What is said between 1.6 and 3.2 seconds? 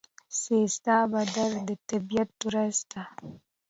د طبیعت ورځ ده.